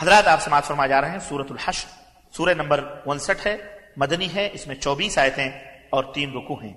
حضرات، 0.00 0.28
آپ 0.28 0.42
سماعت 0.42 0.64
فرما 0.64 0.86
جا 0.86 1.00
رہے 1.00 1.10
ہیں 1.10 1.18
سورت 1.18 1.50
الحشر۔ 1.50 1.88
سورہ 2.32 2.54
نمبر 2.54 3.00
انسٹھ 3.06 3.46
ہے، 3.46 3.56
مدنی 3.96 4.34
ہے، 4.34 4.48
اس 4.52 4.66
میں 4.66 4.74
چوبیس 4.74 5.18
آیتیں 5.18 5.48
اور 5.90 6.04
تین 6.14 6.32
رکو 6.32 6.54
ہیں۔ 6.60 6.72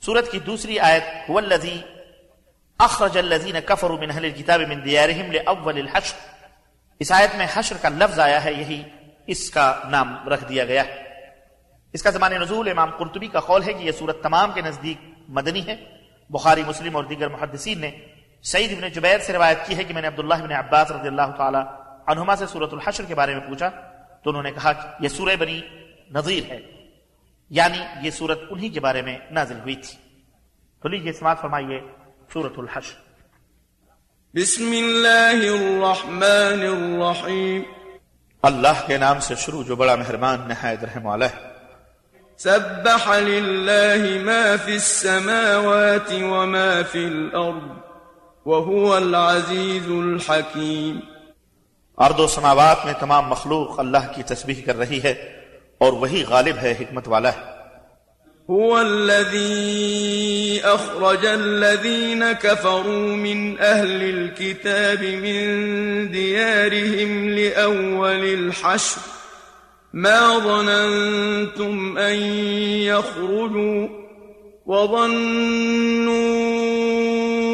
سورت 0.00 0.32
کی 0.32 0.38
دوسری 0.38 0.80
آیت، 0.80 1.30
هو 1.30 1.38
الذي 1.38 1.80
اخرج 2.78 3.18
الذين 3.18 3.56
كفروا 3.66 3.96
من 3.96 4.10
اهل 4.10 4.24
الكتاب 4.24 4.60
من 4.60 4.84
ديارهم 4.84 5.32
لاول 5.32 5.78
الحشر۔ 5.78 6.16
اس 6.98 7.12
آیت 7.12 7.36
میں 7.36 7.46
حشر 7.54 7.76
کا 7.82 7.88
لفظ 7.88 8.20
آیا 8.20 8.44
ہے، 8.44 8.52
یہی 8.52 8.82
اس 9.26 9.50
کا 9.50 9.80
نام 9.90 10.28
رکھ 10.28 10.44
دیا 10.48 10.64
گیا۔ 10.64 10.84
ہے 10.84 11.02
اس 11.92 12.02
کا 12.02 12.10
زمان 12.10 12.32
نزول 12.32 12.68
امام 12.68 12.90
قرطبی 12.90 13.26
کا 13.26 13.40
قول 13.40 13.62
ہے 13.62 13.72
کہ 13.72 13.82
یہ 13.82 13.92
سورت 13.92 14.22
تمام 14.22 14.52
کے 14.52 14.60
نزدیک 14.60 15.08
مدنی 15.28 15.66
ہے۔ 15.66 15.76
بخاری، 16.30 16.62
مسلم 16.66 16.96
اور 16.96 17.04
دیگر 17.04 17.28
محدثین 17.28 17.80
نے 17.80 17.90
سعید 18.42 18.72
ابن 18.72 18.88
جبیر 18.88 19.18
سے 19.18 19.32
روایت 19.32 19.58
کی 19.66 19.76
ہے 19.76 19.84
کہ 19.84 19.94
میں 19.94 20.02
نے 20.02 20.08
عبداللہ 20.08 20.34
ابن 20.34 20.52
عباس 20.52 20.90
رضی 20.90 21.08
اللہ 21.08 21.36
تعالی 21.36 21.58
عنہما 22.06 22.36
سے 22.36 22.46
سورت 22.46 22.72
الحشر 22.72 23.04
کے 23.04 23.14
بارے 23.14 23.34
میں 23.34 23.48
پوچھا 23.48 23.70
تو 24.24 24.30
انہوں 24.30 24.42
نے 24.42 24.52
کہا 24.52 24.72
کہ 24.72 25.02
یہ 25.02 25.08
سورہ 25.08 25.36
بنی 25.36 25.60
نظیر 26.10 26.50
ہے۔ 26.50 26.60
یعنی 27.50 27.78
یہ 28.02 28.10
سورت 28.10 28.40
انہی 28.50 28.68
کے 28.68 28.80
بارے 28.80 29.02
میں 29.02 29.18
نازل 29.30 29.60
ہوئی 29.60 29.74
تھی۔ 29.74 29.98
تو 30.82 30.88
لیجیے 30.88 31.12
سماعت 31.12 31.40
فرمائیے 31.40 31.80
سورت 32.32 32.52
الحشر۔ 32.56 32.98
بسم 34.34 34.70
اللہ 34.70 35.46
الرحمن 35.52 36.62
الرحیم۔ 36.62 37.62
اللہ 38.42 38.86
کے 38.86 38.96
نام 38.96 39.20
سے 39.20 39.34
شروع 39.34 39.62
جو 39.62 39.76
بڑا 39.76 39.94
مہربان 39.94 40.40
نہایت 40.48 40.84
رحم 40.84 41.06
والا 41.06 41.26
ہے۔ 41.26 41.50
سبح 42.38 43.18
لله 43.18 44.24
ما 44.24 44.56
في 44.64 44.72
السماوات 44.72 46.12
وما 46.12 46.82
في 46.92 47.04
الأرض 47.04 47.89
وهو 48.46 48.96
العزيز 48.96 49.90
الحكيم. 49.90 50.98
أرض 52.06 52.20
و 52.20 52.26
سماوات 52.26 52.84
میں 52.84 52.94
تمام 53.00 53.24
مخلوق 53.28 53.80
اللہ 53.80 54.12
کی 54.16 54.22
تسبیح 54.22 54.62
کر 54.66 54.78
رہی 54.78 55.02
ہے 55.02 55.38
اور 55.78 55.92
وہی 55.92 56.24
غالب 56.28 56.56
ہے 56.62 56.74
حکمت 56.80 57.08
والا 57.08 57.30
ہے۔ 57.30 57.60
هو 58.52 58.76
الذي 58.76 60.58
أخرج 60.64 61.26
الذين 61.26 62.22
كفروا 62.40 63.16
من 63.16 63.54
أهل 63.60 64.02
الكتاب 64.02 65.02
من 65.02 65.46
ديارهم 66.12 67.28
لأول 67.28 68.32
الحشر. 68.32 69.00
ما 69.94 70.38
ظننتم 70.44 71.98
أن 71.98 72.14
يخرجوا 72.82 73.86
وظنوا 74.66 76.39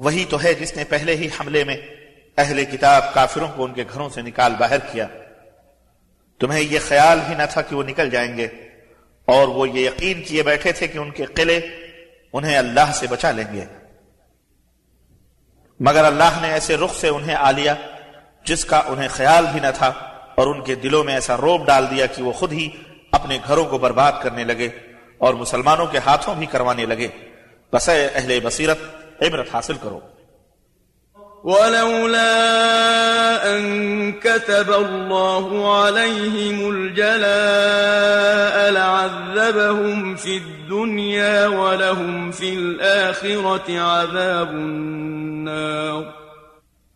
وہی 0.00 0.24
تو 0.28 0.42
ہے 0.42 0.54
جس 0.54 0.76
نے 0.76 0.84
پہلے 0.84 1.16
ہی 1.16 1.26
حملے 1.26 1.64
میں 1.64 1.76
اہل 2.36 2.64
کتاب 2.64 3.14
کافروں 3.14 3.48
کو 3.56 3.64
ان 3.64 3.74
کے 3.74 3.84
گھروں 3.92 4.08
سے 4.08 4.22
نکال 4.22 4.54
باہر 4.58 4.78
کیا۔ 4.78 5.06
تمہیں 6.38 6.60
یہ 6.60 6.78
خیال 6.88 7.18
بھی 7.26 7.34
نہ 7.34 7.42
تھا 7.50 7.62
کہ 7.62 7.76
وہ 7.76 7.82
نکل 7.82 8.10
جائیں 8.10 8.36
گے۔ 8.36 8.48
اور 9.24 9.48
وہ 9.48 9.68
یہ 9.68 9.86
یقین 9.86 10.22
کیے 10.22 10.42
بیٹھے 10.42 10.72
تھے 10.72 10.86
کہ 10.86 10.98
ان 10.98 11.10
کے 11.10 11.24
قلعے 11.24 11.60
انہیں 12.32 12.56
اللہ 12.56 12.92
سے 12.94 13.06
بچا 13.06 13.30
لیں 13.30 13.44
گے۔ 13.52 13.64
مگر 15.80 16.04
اللہ 16.04 16.38
نے 16.42 16.52
ایسے 16.52 16.76
رخ 16.76 16.94
سے 16.94 17.08
انہیں 17.08 17.36
آ 17.36 17.50
لیا 17.50 17.74
جس 18.44 18.64
کا 18.64 18.82
انہیں 18.86 19.08
خیال 19.08 19.46
بھی 19.52 19.60
نہ 19.60 19.70
تھا 19.74 19.88
اور 20.34 20.46
ان 20.46 20.64
کے 20.64 20.74
دلوں 20.74 21.04
میں 21.04 21.14
ایسا 21.14 21.36
روب 21.36 21.66
ڈال 21.66 21.86
دیا 21.90 22.06
کہ 22.06 22.22
وہ 22.22 22.32
خود 22.32 22.52
ہی 22.52 22.68
اپنے 23.12 23.38
گھروں 23.46 23.64
کو 23.64 23.78
برباد 23.78 24.12
کرنے 24.22 24.44
لگے 24.44 24.68
اور 25.18 25.34
مسلمانوں 25.34 25.86
کے 25.86 25.98
ہاتھوں 25.98 26.34
بھی 26.34 26.46
کروانے 26.46 26.86
لگے۔ 26.86 27.08
بس 27.72 27.88
اہل 27.88 28.40
بصیرت 28.42 28.78
عبرت 29.22 29.54
حاصل 29.54 29.74
کرو۔ 29.74 30.00
ولولا 31.44 32.34
أن 33.44 34.12
كتب 34.12 34.72
الله 34.72 35.82
عليهم 35.82 36.70
الجلاء 36.70 38.70
لعذبهم 38.70 40.14
في 40.14 40.36
الدنيا 40.36 41.46
ولهم 41.46 42.30
في 42.30 42.54
الآخرة 42.54 43.76
عذاب 43.76 44.48
النار۔ 44.48 46.02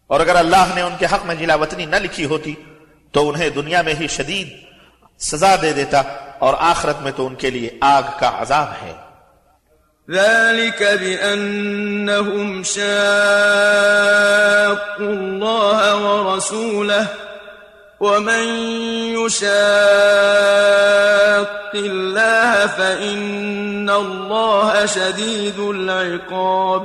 اور 0.07 0.21
اگر 0.21 0.37
اللہ 0.37 0.73
نے 0.75 0.83
ان 0.83 0.93
کے 0.99 1.07
حق 1.07 1.27
میں 1.27 1.35
جلا 1.35 1.55
وطنی 1.55 1.87
نہ 1.87 1.97
لکھی 1.97 2.25
ہوتی 2.25 2.55
تو 3.13 3.29
انہیں 3.29 3.49
دنیا 3.49 3.83
میں 3.83 3.95
ہی 4.01 4.07
شدید 4.07 4.49
سزا 5.19 5.57
دے 5.63 5.73
دیتا 5.73 6.03
اور 6.39 6.55
آخرت 6.59 7.03
میں 7.03 7.13
تو 7.17 7.27
ان 7.27 7.35
کے 7.35 7.51
لیے 7.51 7.71
آگ 7.81 8.03
کا 8.19 8.31
عذاب 8.39 8.69
ہے۔ 8.83 9.04
ذلك 10.11 10.83
بأنهم 10.83 12.63
شاقوا 12.63 12.85
الله 15.01 15.97
ورسوله 15.97 17.07
ومن 18.01 18.45
يشاق 19.17 19.49
الله 21.75 22.67
فإن 22.67 23.91
الله 23.91 24.87
شديد 24.87 25.59
العقاب. 25.59 26.85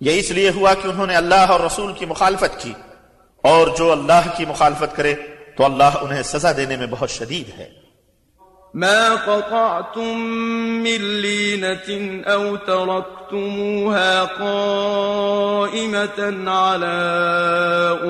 یہ 0.00 0.18
اس 0.18 0.30
لیے 0.30 0.50
ہوا 0.50 0.74
کہ 0.74 0.88
انہوں 0.88 1.06
نے 1.06 1.16
اللہ 1.16 1.34
اور 1.34 1.60
رسول 1.60 1.92
کی 1.92 2.06
مخالفت 2.06 2.62
کی 2.62 2.72
اور 3.42 3.66
جو 3.78 3.92
اللہ 3.92 4.22
کی 4.36 4.44
مخالفت 4.46 4.96
کرے 4.96 5.14
تو 5.56 5.64
اللہ 5.64 5.98
انہیں 6.00 6.22
سزا 6.22 6.52
دینے 6.56 6.76
میں 6.76 6.86
بہت 6.90 7.10
شدید 7.10 7.58
ہے۔ 7.58 7.81
ما 8.74 9.14
قطعتم 9.14 10.16
من 10.82 11.20
لينة 11.20 12.22
أو 12.24 12.56
تركتموها 12.56 14.24
قائمة 14.24 16.18
على 16.50 16.96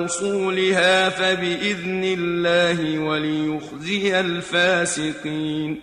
أصولها 0.07 1.09
فبإذن 1.09 2.05
الله 2.05 2.99
وليخزي 2.99 4.21
الفاسقين 4.21 5.83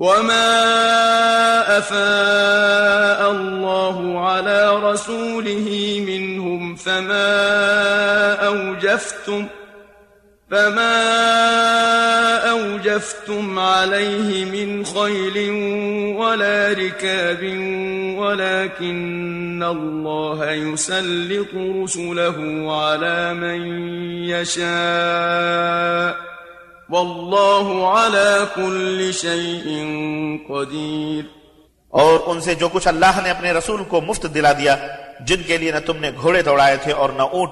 وما 0.00 1.78
أفاء 1.78 3.30
الله 3.30 4.28
على 4.28 4.76
رسوله 4.76 6.00
منهم 6.06 6.76
فما 6.76 8.32
أوجفتم 8.32 9.46
فما 10.50 11.00
أوجفتم 12.50 13.58
عليه 13.58 14.44
من 14.44 14.84
خيل 14.84 15.50
ولا 16.16 16.72
ركاب 16.72 17.42
ولكن 18.18 19.62
الله 19.62 20.50
يسلط 20.50 21.54
رسله 21.54 22.66
على 22.82 23.34
من 23.34 23.66
يشاء 24.24 26.29
واللہ 26.90 27.84
على 27.86 28.44
كل 28.54 29.12
شيء 29.12 29.86
قدیر۔ 30.48 31.24
اور 31.88 32.18
ان 32.26 32.40
سے 32.40 32.54
جو 32.54 32.68
کچھ 32.68 32.88
اللہ 32.88 33.20
نے 33.22 33.30
اپنے 33.30 33.52
رسول 33.52 33.84
کو 33.84 34.00
مفت 34.00 34.26
دلا 34.34 34.52
دیا 34.52 34.76
جن 35.20 35.42
کے 35.42 35.56
لیے 35.56 35.72
نہ 35.72 35.78
تم 35.86 35.96
نے 35.96 36.10
گھوڑے 36.20 36.42
دوڑائے 36.42 36.76
تھے 36.76 36.92
اور 36.92 37.10
نہ 37.10 37.22
اونٹ 37.22 37.50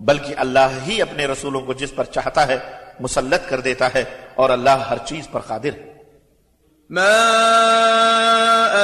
بلکہ 0.00 0.34
اللہ 0.36 0.78
ہی 0.86 1.02
اپنے 1.02 1.26
رسولوں 1.26 1.60
کو 1.60 1.72
جس 1.72 1.94
پر 1.94 2.04
چاہتا 2.04 2.46
ہے 2.46 2.58
مسلط 3.00 3.48
کر 3.48 3.60
دیتا 3.60 3.88
ہے 3.94 4.04
اور 4.34 4.50
اللہ 4.50 4.84
ہر 4.90 4.96
چیز 5.04 5.28
پر 5.30 5.40
قادر۔ 5.40 5.68
ہے 5.68 5.94
ما 6.90 7.12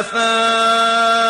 أفاء 0.01 1.30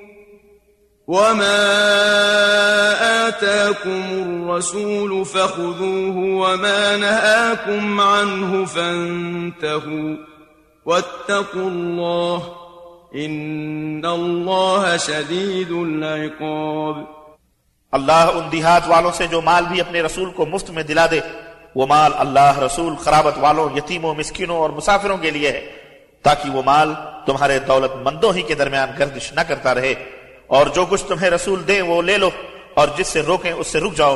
وما 1.11 1.67
آتاكم 3.27 4.03
الرسول 4.11 5.25
فخذوه 5.25 6.17
وما 6.17 6.97
نهاكم 6.97 8.01
عنه 8.01 8.65
فانتهوا 8.65 10.15
واتقوا 10.85 11.69
الله 11.69 12.39
إن 13.15 14.05
الله 14.05 14.97
شديد 14.97 15.71
العقاب 15.71 16.95
اللہ 17.91 18.31
ان 18.33 18.51
دیہات 18.51 18.81
والوں 18.87 19.11
سے 19.11 19.27
جو 19.27 19.41
مال 19.41 19.65
بھی 19.65 19.81
اپنے 19.81 20.01
رسول 20.01 20.29
کو 20.31 20.45
مفت 20.45 20.69
میں 20.69 20.83
دلا 20.83 21.05
دے، 21.11 21.19
وہ 21.75 21.87
مال 21.87 22.11
اللہ 22.17 22.59
رسول، 22.59 22.95
خرابت 22.95 23.37
والوں، 23.37 23.77
یتیموں، 23.77 24.15
مسکینوں 24.15 24.57
اور 24.57 24.69
مسافروں 24.69 25.17
کے 25.17 25.31
لیے 25.31 25.51
ہے، 25.51 25.61
تاکہ 26.23 26.49
وہ 26.49 26.61
مال 26.65 26.93
تمہارے 27.25 27.59
دولت 27.59 27.95
مندوں 27.95 28.33
ہی 28.33 28.41
کے 28.41 28.55
درمیان 28.55 28.89
گردش 28.99 29.33
نہ 29.33 29.41
کرتا 29.41 29.75
رہے۔ 29.75 30.20
اور 30.51 30.67
جو 30.75 30.85
کچھ 30.85 31.03
تمہیں 31.07 31.29
رسول 31.29 31.67
دیں 31.67 31.81
وہ 31.83 32.01
لے 32.01 32.17
لو 32.17 32.29
اور 32.75 32.87
جس 32.97 33.07
سے 33.07 33.21
روکیں 33.23 33.51
اس 33.51 33.67
سے 33.67 33.79
رک 33.79 33.97
جاؤ 33.97 34.15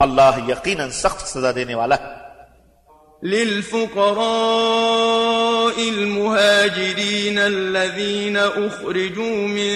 اللہ 0.00 0.38
یقیناً 0.48 0.90
سخت 0.94 1.28
سزا 1.28 1.50
دینے 1.54 1.74
والا 1.74 1.96
ہے 1.96 2.16
للفقراء 3.22 4.18
المهاجرين 5.80 7.38
الذين 7.38 8.36
أخرجوا 8.36 9.48
من 9.48 9.74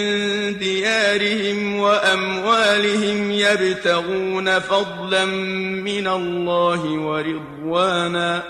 ديارهم 0.59 1.77
وأموالهم 1.77 3.31
يبتغون 3.31 4.61
فضلا 4.61 5.25
من 5.25 6.09
الله 6.09 6.85
ورضوانا 6.85 8.43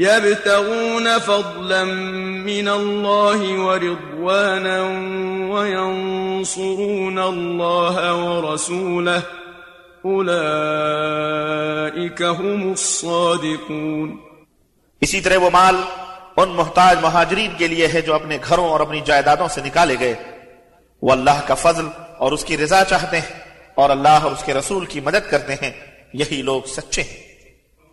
يبتغون 0.00 1.06
فضلا 1.26 1.84
من 2.44 2.68
الله 2.68 3.66
ورضوانا 3.66 4.84
وينصرون 5.54 7.18
الله 7.18 8.24
ورسوله. 8.24 9.20
أولئك 10.04 12.22
هم 12.22 12.70
الصادقون. 12.70 14.16
اسی 15.00 15.20
طرح 15.20 15.36
وہ 15.36 15.50
مال 15.52 15.76
ان 16.36 16.48
محتاج 16.48 16.96
مہاجرین 17.02 17.50
کے 17.58 17.66
لیے 17.66 17.86
ہے 17.86 18.00
جو 18.00 18.14
اپنے 18.14 18.38
گھروں 18.48 18.68
اور 18.68 18.80
اپنی 18.80 19.00
جائیدادوں 19.04 19.48
سے 19.48 19.60
نکالے 19.64 19.96
گئے۔ 20.00 20.14
وہ 21.02 21.12
اللہ 21.12 21.40
کا 21.46 21.54
فضل 21.54 21.84
اور 22.18 22.32
اس 22.32 22.44
کی 22.44 22.56
رضا 22.56 22.84
چاہتے 22.84 23.20
ہیں 23.20 23.40
اور 23.74 23.90
اللہ 23.90 24.08
اور 24.08 24.32
اس 24.32 24.44
کے 24.44 24.54
رسول 24.54 24.84
کی 24.84 25.00
مدد 25.00 25.30
کرتے 25.30 25.54
ہیں۔ 25.54 25.70
یہی 26.12 26.42
لوگ 26.42 26.62
سچے 26.62 27.02
ہیں۔ 27.02 27.27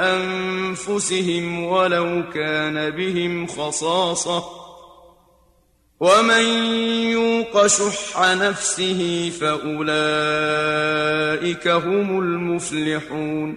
أنفسهم 0.02 1.64
ولو 1.64 2.22
كان 2.34 2.90
بهم 2.90 3.46
خصاصة. 3.46 4.44
ومن 6.00 6.44
يوق 7.10 7.66
شح 7.66 8.20
نفسه 8.20 9.32
فأولئك 9.40 9.68
هم 11.68 12.18
المفلحون. 12.20 13.56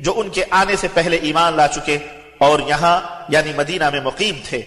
جو 0.00 0.12
ان 0.16 0.28
کے 0.28 0.44
آنے 0.50 0.76
سے 0.76 0.88
پہلے 0.94 1.16
ایمان 1.16 1.54
لا 1.56 1.68
چکے 1.68 1.98
اور 2.38 2.60
یہاں 2.60 3.00
یعنی 3.28 3.52
مدینہ 3.56 3.90
میں 3.90 4.00
مقیم 4.00 4.34
تھے۔ 4.44 4.62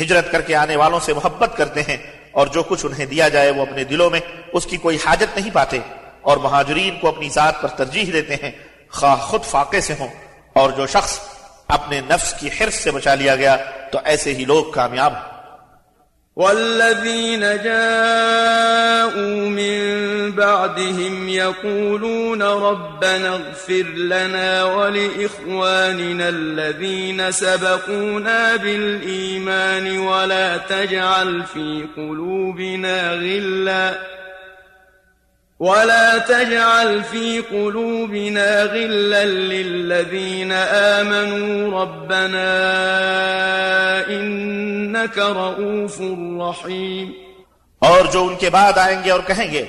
ہجرت 0.00 0.32
کر 0.32 0.40
کے 0.40 0.56
آنے 0.56 0.76
والوں 0.76 1.00
سے 1.00 1.14
محبت 1.14 1.56
کرتے 1.56 1.82
ہیں 1.82 1.96
اور 2.32 2.46
جو 2.46 2.62
کچھ 2.62 2.86
انہیں 2.86 3.06
دیا 3.06 3.28
جائے 3.28 3.50
وہ 3.50 3.62
اپنے 3.62 3.84
دلوں 3.84 4.10
میں 4.10 4.20
اس 4.52 4.66
کی 4.66 4.76
کوئی 4.76 4.98
حاجت 5.06 5.38
نہیں 5.38 5.50
پاتے 5.52 5.78
اور 6.20 6.36
مہاجرین 6.36 6.98
کو 7.00 7.08
اپنی 7.08 7.28
ذات 7.28 7.62
پر 7.62 7.68
ترجیح 7.68 8.04
دیتے 8.12 8.34
ہیں۔ 8.34 8.50
خواہ 8.90 9.16
خود 9.16 9.42
فاقے 9.42 9.80
سے 9.80 9.94
ہوں 10.00 10.08
اور 10.52 10.70
جو 10.70 10.86
شخص 10.86 11.20
اپنے 11.68 12.00
نفس 12.10 12.34
کی 12.40 12.48
حرص 12.48 12.74
سے 12.74 12.90
بچا 12.90 13.14
لیا 13.14 13.36
گیا 13.36 13.56
تو 13.92 13.98
ایسے 14.04 14.34
ہی 14.34 14.44
لوگ 14.44 14.64
کامیاب 14.64 15.14
ہیں 15.14 15.31
والذين 16.36 17.40
جاءوا 17.40 19.48
من 19.48 19.82
بعدهم 20.32 21.28
يقولون 21.28 22.42
ربنا 22.42 23.28
اغفر 23.28 23.84
لنا 23.96 24.64
ولإخواننا 24.64 26.28
الذين 26.28 27.30
سبقونا 27.30 28.56
بالإيمان 28.56 29.98
ولا 29.98 30.56
تجعل 30.56 31.42
في 31.54 31.86
قلوبنا 31.96 33.12
غلاً 33.12 34.21
ولا 35.62 36.18
تجعل 36.18 37.02
في 37.10 37.40
قلوبنا 37.50 38.62
غلا 38.62 39.24
للذين 39.24 40.52
آمنوا 40.52 41.82
ربنا 41.82 42.48
إنك 44.08 45.18
رؤوف 45.18 46.00
رحيم 46.40 47.12
اور 47.78 48.04
جو 48.12 48.26
ان 48.26 48.36
کے 48.36 48.50
بعد 48.50 48.78
آئیں 48.78 49.04
گے 49.04 49.10
اور 49.10 49.20
کہیں 49.26 49.52
گے، 49.52 49.62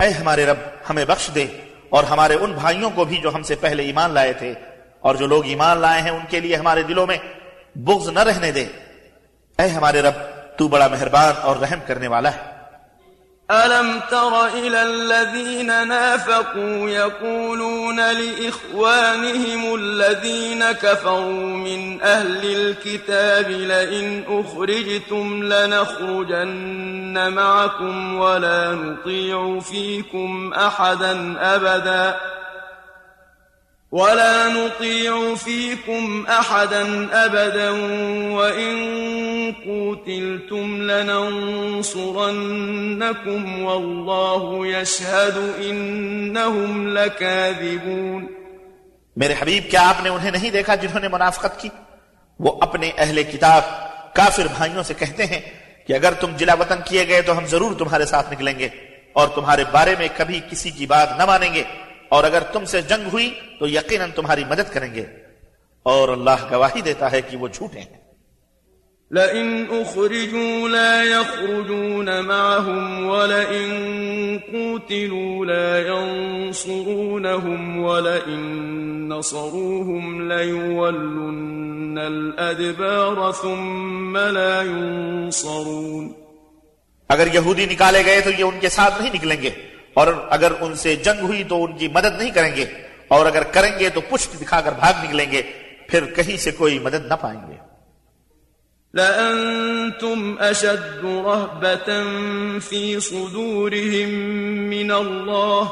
اے 0.00 0.08
ہمارے 0.08 0.46
رب، 0.46 0.56
ہمیں 0.90 1.04
بخش 1.04 1.30
دے 1.34 1.46
اور 1.88 2.04
ہمارے 2.04 2.34
ان 2.34 2.52
بھائیوں 2.52 2.90
کو 2.94 3.04
بھی 3.04 3.16
جو 3.16 3.34
ہم 3.34 3.42
سے 3.42 3.54
پہلے 3.54 3.82
ایمان 3.82 4.10
لائے 4.10 4.32
تھے 4.32 4.54
اور 5.00 5.14
جو 5.14 5.26
لوگ 5.26 5.46
ایمان 5.46 5.78
لائے 5.78 6.02
ہیں 6.02 6.10
ان 6.10 6.24
کے 6.28 6.40
لیے 6.40 6.56
ہمارے 6.56 6.82
دلوں 6.82 7.06
میں 7.06 7.16
بغض 7.76 8.08
نہ 8.08 8.20
رہنے 8.20 8.52
دے۔ 8.52 8.66
اے 9.58 9.66
ہمارے 9.66 10.02
رب، 10.02 10.14
تو 10.56 10.68
بڑا 10.68 10.88
مہربان 10.88 11.32
اور 11.42 11.56
رحم 11.56 11.78
کرنے 11.86 12.08
والا 12.08 12.32
ہے۔ 12.32 12.51
ألم 13.50 14.00
تر 14.10 14.46
إلى 14.46 14.82
الذين 14.82 15.88
نافقوا 15.88 16.90
يقولون 16.90 17.96
لإخوانهم 17.96 19.74
الذين 19.74 20.72
كفروا 20.72 21.56
من 21.56 22.02
أهل 22.02 22.44
الكتاب 22.44 23.50
لئن 23.50 24.24
أخرجتم 24.28 25.44
لنخرجن 25.44 27.32
معكم 27.32 28.14
ولا 28.18 28.72
نطيع 28.72 29.60
فيكم 29.60 30.52
أحدا 30.54 31.36
أبداً 31.40 32.32
ولا 33.92 34.48
نطيع 34.48 35.34
فيكم 35.34 36.26
أحدا 36.28 37.08
أبدا 37.12 37.70
وإن 38.32 38.76
قوتلتم 39.66 40.82
لننصرنكم 40.82 41.64
والله 43.64 44.66
يشهد 44.66 45.36
إنهم 45.60 46.88
لكاذبون 46.88 48.22
میرے 49.16 49.34
حبیب، 49.38 49.70
کیا 49.70 49.88
آپ 49.88 49.98
نے 50.02 50.10
انہیں 50.10 50.30
نہیں 50.30 50.50
دیکھا 50.50 50.74
جنہوں 50.74 51.00
نے 51.00 51.08
منافقت 51.08 51.60
کی؟ 51.60 51.68
وہ 52.40 52.52
اپنے 52.60 52.90
اہل 52.98 53.22
کتاب، 53.22 53.62
کافر 54.14 54.46
بھائیوں 54.56 54.82
سے 54.82 54.94
کہتے 54.94 55.24
ہیں 55.26 55.40
کہ 55.86 55.92
اگر 55.92 56.12
تم 56.12 56.30
جلا 56.36 56.54
وطن 56.54 56.80
کیے 56.84 57.08
گئے 57.08 57.22
تو 57.22 57.38
ہم 57.38 57.46
ضرور 57.46 57.72
تمہارے 57.78 58.04
ساتھ 58.04 58.32
نکلیں 58.32 58.58
گے 58.58 58.68
اور 59.12 59.28
تمہارے 59.28 59.64
بارے 59.70 59.94
میں 59.98 60.08
کبھی 60.16 60.40
کسی 60.50 60.70
کی 60.70 60.86
بات 60.86 61.08
نہ 61.18 61.24
مانیں 61.24 61.54
گے 61.54 61.62
اور 62.08 62.24
اگر 62.24 62.42
تم 62.52 62.64
سے 62.64 62.82
جنگ 62.82 63.04
ہوئی 63.12 63.28
تو 63.58 63.68
یقیناً 63.68 64.10
تمہاری 64.10 64.44
مدد 64.44 64.72
کریں 64.72 64.94
گے 64.94 65.04
اور 65.82 66.08
اللہ 66.08 66.46
گواہی 66.50 66.80
دیتا 66.80 67.12
ہے 67.12 67.20
کہ 67.20 67.36
وہ 67.36 67.48
جھوٹے 67.48 67.80
ہیں۔ 67.80 68.01
لئن 69.12 69.66
اخرجوا 69.70 70.68
لا 70.68 71.02
يخرجون 71.02 72.20
معهم 72.20 73.06
ولئن 73.06 74.40
قوتلوا 74.52 75.46
لا 75.46 75.78
ينصرونهم 75.88 77.60
ولئن 77.78 78.42
نصروهم 79.08 80.32
ليولن 80.32 81.98
الادبار 81.98 83.32
ثم 83.32 84.16
لا 84.16 84.62
ينصرون 84.62 86.14
اگر 87.10 87.26
یہودی 87.34 87.66
نکالے 87.66 88.04
گئے 88.04 88.20
تو 88.20 88.30
یہ 88.30 88.44
ان 88.44 88.58
کے 88.60 88.68
ساتھ 88.68 88.94
نہیں 89.02 89.14
نکلیں 89.14 89.42
گے 89.42 89.50
اور 89.94 90.06
اگر 90.30 90.52
ان 90.60 90.74
سے 90.74 90.90
جنگ 90.96 91.20
ہوئی 91.20 91.42
تو 91.44 91.56
ان 91.64 91.72
کی 91.78 91.88
مدد 91.88 92.12
نہیں 92.18 92.30
کریں 92.30 92.54
گے 92.56 92.64
اور 93.08 93.26
اگر 93.26 93.42
کریں 93.56 93.78
گے 93.78 93.88
تو 93.88 94.00
پشت 94.10 94.30
دکھا 94.40 94.60
کر 94.60 94.72
بھاگ 94.78 95.04
نکلیں 95.04 95.30
گے، 95.32 95.42
پھر 95.88 96.00
کہیں 96.16 96.36
سے 96.36 96.50
کوئی 96.50 96.78
مدد 96.78 97.02
نہ 97.08 97.16
پائیں 97.20 97.40
گے۔ 97.50 97.71
لأنتم 98.94 100.36
أشد 100.40 101.00
رهبة 101.04 102.04
في 102.60 103.00
صدورهم 103.00 104.08
من 104.68 104.92
الله. 104.92 105.68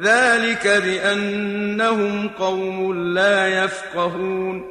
ذلك 0.00 0.66
بأنهم 0.66 2.28
قوم 2.36 2.92
لا 3.14 3.48
يفقهون. 3.48 4.62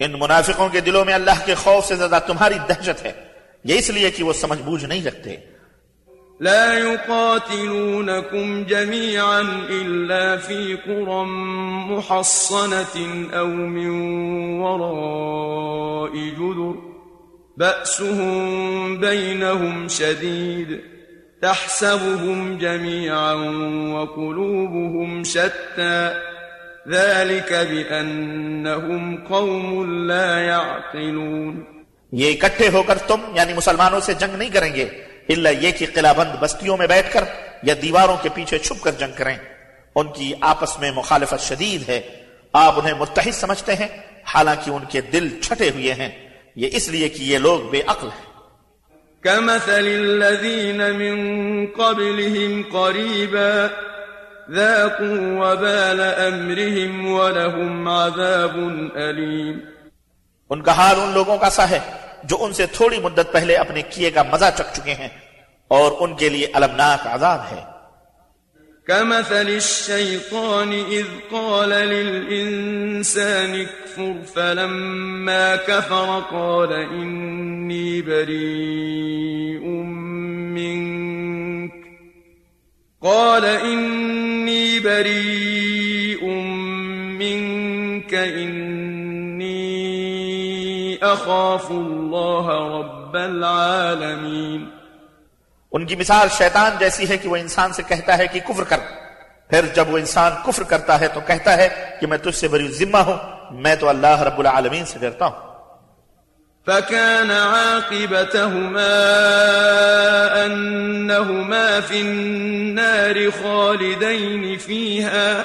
إن 0.00 0.12
منافقوں 0.18 0.68
کے 0.68 0.80
دلوں 0.80 1.04
میں 1.04 1.14
اللہ 1.14 1.44
کے 1.44 1.54
خوف 1.54 1.84
سے 1.86 1.96
زیادہ 1.96 2.18
تمہاری 2.26 2.54
دہشت 2.68 3.04
ہے 3.04 3.12
یہ 3.64 3.78
اس 3.78 3.90
لیے 3.90 4.10
کہ 4.10 4.24
وہ 4.24 4.32
سمجھ 4.32 4.62
بوجھ 4.62 4.84
نہیں 4.84 5.04
رکھتے 5.04 5.36
لا 6.40 6.78
يقاتلونكم 6.78 8.64
جميعا 8.64 9.40
إلا 9.70 10.36
في 10.36 10.74
قرى 10.86 11.24
محصنة 11.90 13.26
أو 13.32 13.46
من 13.46 13.90
وراء 14.60 16.16
جدر. 16.16 16.74
بأسهم 17.56 18.96
بينهم 19.00 19.88
شديد. 19.88 20.80
تحسبهم 21.42 22.58
جميعا 22.58 23.32
وقلوبهم 23.94 25.22
شتى. 25.22 26.12
ذلك 26.88 27.52
بأنهم 27.52 29.16
قوم 29.28 29.84
لا 30.06 30.38
يعقلون. 30.38 31.64
یہ 32.12 32.30
اکٹھے 32.30 32.68
ہو 32.68 32.82
کر 32.82 32.98
تم 32.98 33.20
یعنی 33.34 33.52
مسلمانوں 33.54 34.00
سے 34.00 34.14
جنگ 34.14 34.36
نہیں 34.36 34.50
کریں 34.50 34.74
گے. 34.74 34.88
اللہ 35.28 35.48
یہ 35.48 35.70
کہ 35.78 35.86
قلعہ 35.94 36.14
بند 36.14 36.30
بستیوں 36.40 36.76
میں 36.76 36.86
بیٹھ 36.86 37.12
کر 37.12 37.24
یا 37.62 37.74
دیواروں 37.82 38.16
کے 38.22 38.28
پیچھے 38.34 38.58
چھپ 38.58 38.82
کر 38.82 38.90
جنگ 38.90 39.12
کریں۔ 39.16 39.36
ان 39.94 40.12
کی 40.12 40.32
آپس 40.40 40.78
میں 40.78 40.90
مخالفت 40.90 41.40
شدید 41.40 41.88
ہے۔ 41.88 42.00
آپ 42.52 42.78
انہیں 42.78 42.94
متحد 42.94 43.32
سمجھتے 43.32 43.74
ہیں 43.74 43.88
حالانکہ 44.24 44.70
ان 44.70 44.84
کے 44.88 45.00
دل 45.00 45.40
چھٹے 45.40 45.70
ہوئے 45.70 45.92
ہیں۔ 45.92 46.28
یہ 46.56 46.68
اس 46.72 46.88
لیے 46.88 47.08
کہ 47.08 47.22
یہ 47.22 47.38
لوگ 47.38 47.60
بے 47.60 47.82
عقل 47.86 48.08
ہیں۔ 48.08 48.34
كمثل 49.20 49.72
الذين 49.72 50.76
من 50.76 51.66
قبلهم 51.66 52.62
قريبا 52.72 53.66
ذاقوا 54.50 55.52
وبال 55.52 56.00
أمرهم 56.32 57.06
ولهم 57.06 57.88
عذاب 57.88 58.56
أليم۔ 58.96 59.58
ان 60.50 60.62
کا 60.62 60.72
حال 60.72 61.00
ان 61.00 61.10
لوگوں 61.10 61.38
کا 61.38 61.50
سا 61.50 61.70
ہے۔ 61.70 61.78
جو 62.24 62.44
ان 62.44 62.52
سے 62.52 62.66
تھوڑی 62.66 62.98
مدت 63.00 63.32
پہلے 63.32 63.56
اپنے 63.56 63.82
کیے 63.82 64.10
کا 64.10 64.22
مزہ 64.22 64.50
چک 64.56 64.68
چکے 64.72 64.94
ہیں 64.94 65.08
اور 65.68 65.92
ان 65.98 66.16
کے 66.16 66.28
لیے 66.28 66.46
المناک 66.52 67.06
عذاب 67.06 67.40
ہے۔ 67.52 67.74
كمثل 68.86 69.48
الشيطان 69.48 70.72
إذ 70.90 71.04
قال 71.30 71.68
للإنسان 71.68 73.60
اكفر 73.60 74.12
فلما 74.34 75.56
كفر 75.56 76.22
قال 76.30 76.72
إني 76.72 78.02
بريء 78.02 79.64
منك 80.56 81.72
قال 83.02 83.44
إني 83.44 84.78
بريء 84.78 85.63
أخاف 91.12 91.70
الله 91.70 92.78
رب 92.80 93.14
العالمين. 93.14 94.70
ان 95.72 95.86
کی 95.86 95.96
مثال 95.96 96.28
شیطان 96.30 96.72
جیسی 96.78 97.08
ہے 97.08 97.16
کہ 97.16 97.28
وہ 97.28 97.36
انسان 97.36 97.72
سے 97.72 97.82
کہتا 97.88 98.18
ہے 98.18 98.26
کہ 98.26 98.40
کفر 98.40 98.64
کر۔ 98.64 98.76
پھر 99.50 99.60
جب 99.74 99.84
وہ 99.88 99.98
انسان 99.98 100.32
کفر 100.46 100.62
کرتا 100.62 101.00
ہے 101.00 101.08
تو 101.08 101.20
کہتا 101.26 101.56
ہے 101.56 101.96
کہ 102.00 102.06
میں 102.06 102.18
تجھ 102.18 102.34
سے 102.34 102.48
بری 102.48 102.68
ذمہ 102.68 102.98
ہوں 102.98 103.16
میں 103.50 103.76
تو 103.76 103.88
اللہ 103.88 104.22
رب 104.22 104.38
العالمین 104.38 104.84
سے 104.84 104.98
ڈرتا 104.98 105.26
ہوں۔ 105.26 105.54
فكان 106.66 107.30
عاقبتهما 107.30 108.88
أنهما 110.46 111.78
في 111.86 112.00
النار 112.00 113.16
خالدين 113.42 114.58
فيها 114.58 115.42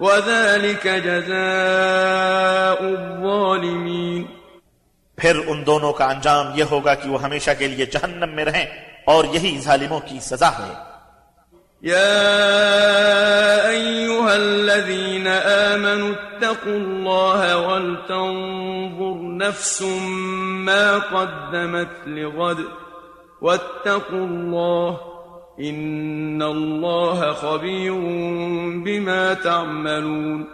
وذلك 0.00 0.86
جزاء 1.04 1.46
الظالمين. 2.80 4.35
پھر 5.16 5.40
ان 5.46 5.66
دونوں 5.66 5.92
کا 5.92 6.04
انجام 6.04 6.46
یہ 6.54 6.64
ہوگا 6.70 6.94
کہ 6.94 7.10
وہ 7.10 7.22
ہمیشہ 7.22 7.50
کے 7.58 7.68
لیے 7.68 7.86
جہنم 7.86 8.34
میں 8.34 8.44
رہیں 8.44 8.66
اور 9.04 9.24
یہی 9.24 9.58
ظالموں 9.60 10.00
کی 10.04 10.18
سزا 10.20 10.48
ہے۔ 10.48 10.96
يا 11.84 12.20
أيها 13.70 14.32
الذين 14.32 15.28
آمنوا 15.72 16.08
اتقوا 16.08 16.72
الله 16.72 17.70
ولتنظر 17.70 19.22
نفس 19.22 19.82
ما 20.42 20.98
قدمت 21.10 22.08
لغد 22.08 22.60
واتقوا 23.42 24.26
الله 24.26 24.94
إن 25.58 26.42
الله 26.42 27.32
خبير 27.40 27.92
بما 28.84 29.32
تعملون۔ 29.42 30.44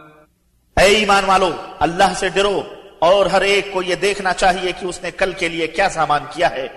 اے 0.76 0.86
ایمان 0.86 1.24
والو 1.24 1.50
اللہ 1.80 2.12
سے 2.16 2.28
ڈرو۔ 2.28 2.62
اور 3.02 3.26
ہر 3.26 3.40
ایک 3.40 3.72
کو 3.72 3.82
یہ 3.82 3.94
دیکھنا 3.94 4.32
چاہیے 4.32 4.72
کہ 4.72 4.86
اس 4.86 5.02
نے 5.02 5.10
کل 5.10 5.32
کے 5.32 5.48
لیے 5.48 5.66
کیا 5.66 5.88
سامان 5.88 6.24
کیا 6.30 6.50
ہے۔ 6.50 6.68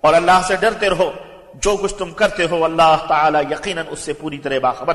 اور 0.00 0.14
اللہ 0.14 0.40
سے 0.48 0.56
ڈرتے 0.56 0.90
رہو۔ 0.90 1.12
جو 1.54 1.76
کچھ 1.76 1.94
تم 1.94 2.10
کرتے 2.10 2.46
ہو 2.50 2.64
اللہ 2.64 2.96
تعالی 3.08 3.38
یقیناً 3.50 3.84
اس 3.90 3.98
سے 3.98 4.12
پوری 4.12 4.38
طرح 4.38 4.58
باخبر۔ 4.58 4.94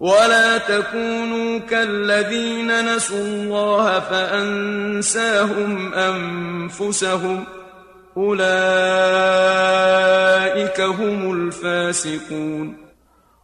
ولا 0.00 0.56
تكونوا 0.66 1.70
كالذين 1.70 2.66
نسوا 2.66 3.18
الله 3.18 3.98
فأنساهم 4.08 5.94
أنفسهم 5.94 7.44
أولئك 8.16 10.80
هم 10.80 11.30
الفاسقون۔ 11.30 12.74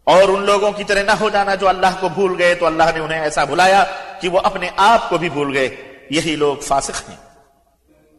اور 0.04 0.22
ان 0.22 0.46
لوگوں 0.46 0.72
کی 0.72 0.84
طرح 0.84 1.02
نہ 1.02 1.10
ہو 1.10 1.28
جانا 1.28 1.54
جو 1.54 1.68
اللہ 1.68 2.00
کو 2.00 2.08
بھول 2.08 2.34
گئے 2.38 2.54
تو 2.54 2.66
اللہ 2.66 2.84
نے 2.94 3.00
انہیں 3.00 3.20
ایسا 3.20 3.44
بھلایا 3.44 3.84
کہ 4.20 4.28
وہ 4.28 4.40
اپنے 4.44 4.70
آپ 4.76 5.08
کو 5.08 5.18
بھی 5.18 5.28
بھول 5.28 5.56
گئے۔ 5.56 5.89
یہی 6.10 6.36
لوگ 6.36 6.56
فاسق 6.56 7.08
ہیں۔ 7.08 7.16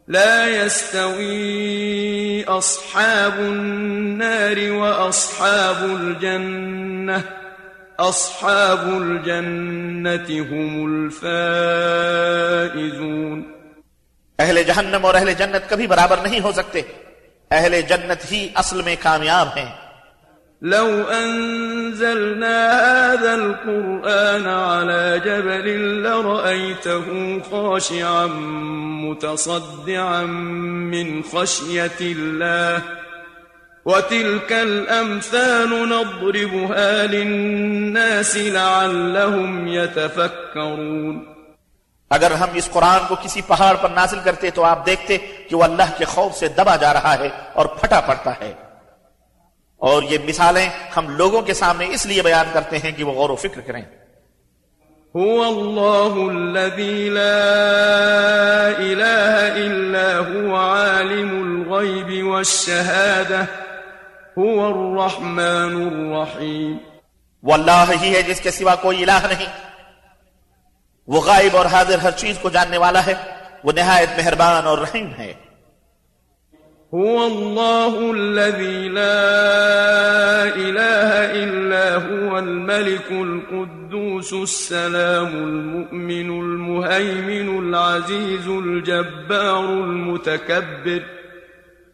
لا 0.08 0.46
يستوي 0.46 2.42
أصحاب 2.58 3.38
النار 3.38 4.70
وأصحاب 4.70 5.82
الجنة 5.82 7.20
أصحاب 7.98 8.86
الجنة 8.86 10.50
هم 10.50 10.84
الفائزون۔ 10.84 13.42
اہل 14.38 14.62
جہنم 14.62 15.06
اور 15.06 15.14
اہل 15.14 15.32
جنت 15.32 15.70
کبھی 15.70 15.86
برابر 15.86 16.16
نہیں 16.16 16.40
ہو 16.40 16.52
سکتے۔ 16.52 16.82
اہل 17.50 17.80
جنت 17.88 18.32
ہی 18.32 18.48
اصل 18.54 18.82
میں 18.82 18.96
کامیاب 19.02 19.48
ہیں۔ 19.56 19.81
لو 20.62 21.10
أنزلنا 21.10 22.70
هذا 23.12 23.34
القرآن 23.34 24.46
على 24.46 25.20
جبل 25.24 26.02
لرأيته 26.02 27.40
خاشعا 27.50 28.26
متصدعا 29.06 30.22
من 30.22 31.22
خشية 31.22 32.00
الله 32.00 32.82
وتلك 33.84 34.52
الأمثال 34.52 35.88
نضربها 35.88 37.06
للناس 37.06 38.36
لعلهم 38.36 39.68
يتفكرون 39.68 41.24
اگر 42.10 42.30
ہم 42.30 42.48
اس 42.54 42.68
قرآن 42.72 43.00
کو 43.08 43.14
کسی 43.22 43.40
پہاڑ 43.46 43.76
پر 43.80 43.88
نازل 43.88 44.18
کرتے 44.24 44.50
تو 44.50 44.64
آپ 44.64 44.86
دیکھتے 44.86 45.18
کہ 45.18 45.56
وہ 45.56 45.64
اللہ 45.64 45.96
کے 45.98 46.04
خوف 46.04 46.36
سے 46.36 46.48
دبا 46.48 46.76
جا 46.76 46.92
رہا 46.92 47.18
ہے 47.18 47.28
اور 47.52 47.66
پھٹا 47.66 48.00
پڑتا 48.00 48.32
ہے۔ 48.40 48.52
اور 49.82 50.02
یہ 50.02 50.18
مثالیں 50.28 50.68
ہم 50.96 51.08
لوگوں 51.08 51.42
کے 51.42 51.54
سامنے 51.54 51.86
اس 51.90 52.06
لیے 52.06 52.22
بیان 52.22 52.46
کرتے 52.52 52.78
ہیں 52.78 52.92
کہ 52.92 53.04
وہ 53.04 53.12
غور 53.12 53.30
و 53.30 53.36
فکر 53.36 53.60
کریں۔ 53.60 53.82
هو 55.18 55.42
الله 55.42 56.36
الذي 56.36 57.08
لا 57.08 57.40
إله 58.78 59.54
إلا 59.54 60.20
هو 60.32 60.56
عالم 60.56 61.42
الغيب 61.42 62.26
والشهادة. 62.26 63.44
هو 64.40 64.66
الرحمن 64.66 65.88
الرحيم. 65.92 66.76
وہ 67.42 67.54
اللہ 67.54 67.84
ہی 68.02 68.14
ہے 68.14 68.22
جس 68.22 68.40
کے 68.40 68.50
سوا 68.50 68.74
کوئی 68.74 69.02
الہ 69.02 69.26
نہیں۔ 69.26 69.46
وہ 71.06 71.20
غائب 71.20 71.56
اور 71.56 71.66
حاضر 71.66 71.98
ہر 71.98 72.10
چیز 72.10 72.38
کو 72.42 72.48
جاننے 72.48 72.78
والا 72.78 73.06
ہے۔ 73.06 73.14
وہ 73.64 73.72
نہایت 73.72 74.08
مہربان 74.16 74.66
اور 74.66 74.78
رحیم 74.78 75.12
ہے۔ 75.18 75.32
هو 76.94 77.26
الله 77.26 78.12
الذي 78.12 78.88
لا 78.88 80.44
إله 80.56 81.10
إلا 81.44 81.94
هو 81.94 82.38
الملك 82.38 83.10
القدوس 83.10 84.32
السلام 84.32 85.26
المؤمن 85.26 86.28
المهيمن 86.40 87.48
العزيز 87.58 88.48
الجبار 88.48 89.64
المتكبر. 89.64 91.02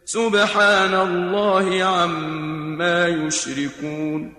سبحان 0.05 0.93
الله 0.93 1.85
عما 1.85 3.07
يشركون. 3.07 4.29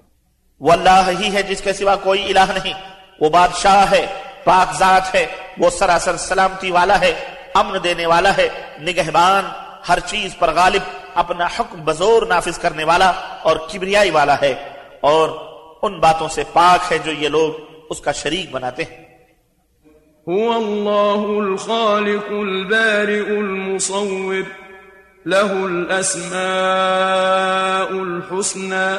وہ 0.61 0.73
اللہ 0.73 1.11
ہی 1.21 1.33
ہے 1.35 1.43
جس 1.43 1.61
کے 1.61 1.73
سوا 1.73 1.97
کوئی 2.05 2.25
الہ 2.31 2.53
نہیں. 2.53 2.75
وہ 3.21 3.29
بادشاہ 3.31 3.91
ہے 3.91 4.07
پاک 4.45 4.79
ذات 4.79 5.15
ہے 5.15 5.27
وہ 5.59 5.71
سراسر 5.71 6.17
سلامتی 6.17 6.71
والا 6.71 7.01
ہے 7.01 7.13
امن 7.55 7.83
دینے 7.85 8.07
والا 8.07 8.37
ہے 8.37 8.49
نگہبان 8.83 9.45
ہر 9.89 9.99
چیز 9.99 10.39
پر 10.39 10.51
غالب، 10.51 10.83
اپنا 11.15 11.45
حکم 11.45 11.85
بزور 11.85 12.27
نافذ 12.27 12.59
کرنے 12.59 12.85
والا 12.85 13.13
اور 13.43 13.57
کبریائی 13.57 14.11
والا 14.11 14.41
ہے 14.43 14.55
اور 15.01 15.29
ان 15.83 16.01
باتوں 16.01 16.29
سے 16.29 16.43
پاک 16.53 16.93
ہے 16.93 16.99
جو 16.99 17.13
یہ 17.13 17.29
لوگ 17.29 17.53
اس 17.91 18.01
کا 18.01 18.13
شریک 18.13 18.51
بناتے 18.51 18.83
ہیں۔ 18.83 19.11
هو 20.29 20.53
الله 20.53 21.47
الخالق 21.47 22.31
البارئ 22.31 23.39
المصور، 23.39 24.35
له 25.27 25.67
الأسماء 25.67 26.37
الحسنى، 27.91 28.97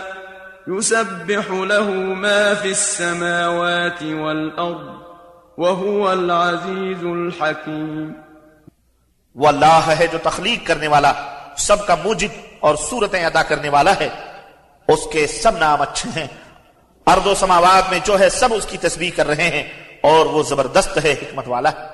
يسبح 0.77 1.51
له 1.51 2.13
ما 2.13 2.53
في 2.61 2.69
السماوات 2.69 4.03
والأرض، 4.03 5.01
وهو 5.57 6.09
العزيز 6.09 7.03
الحكيم۔ 7.03 8.30
وہ 9.35 9.47
اللہ 9.47 9.93
ہے 10.00 10.07
جو 10.07 10.17
تخلیق 10.23 10.67
کرنے 10.67 10.88
والا، 10.88 11.13
سب 11.57 11.88
کا 11.88 11.95
موجد 11.95 12.38
اور 12.59 12.75
صورتیں 12.89 13.25
ادا 13.25 13.43
کرنے 13.43 13.69
والا 13.69 13.93
ہے۔ 14.00 14.09
اس 14.88 15.00
کے 15.11 15.27
سب 15.27 15.57
نام 15.57 15.81
اچھے 15.81 16.09
ہیں۔ 16.15 16.27
ارض 17.07 17.27
و 17.27 17.35
سماوات 17.35 17.91
میں 17.91 18.00
جو 18.03 18.19
ہے 18.19 18.29
سب 18.29 18.53
اس 18.53 18.65
کی 18.65 18.77
تسبیح 18.77 19.11
کر 19.15 19.27
رہے 19.27 19.50
ہیں 19.50 19.63
اور 20.01 20.25
وہ 20.25 20.43
زبردست 20.43 21.00
ہے 21.03 21.11
حکمت 21.11 21.47
والا۔ 21.47 21.69
ہے 21.69 21.90